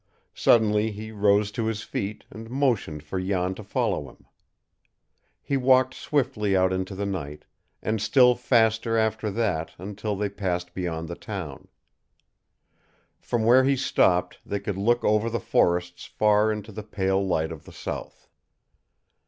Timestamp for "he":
0.89-1.11, 5.43-5.57, 13.63-13.75